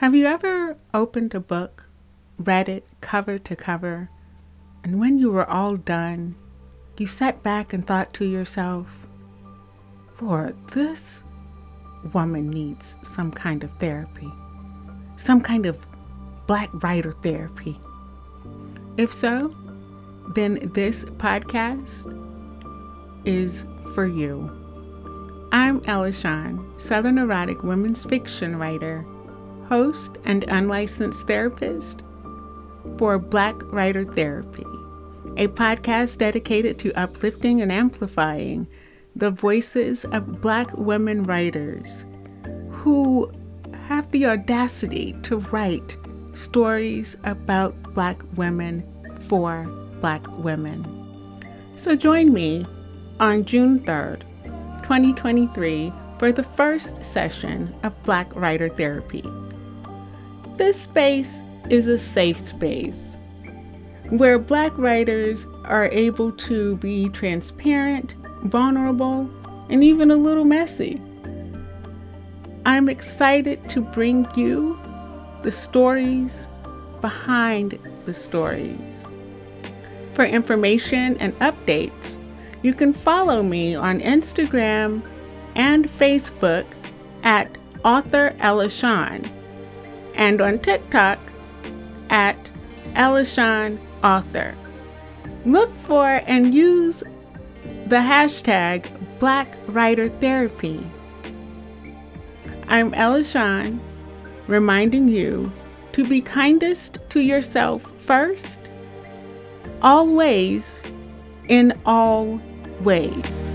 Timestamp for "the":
39.14-39.30, 44.10-44.26, 56.32-56.42, 75.42-75.52, 78.06-78.14, 97.86-97.96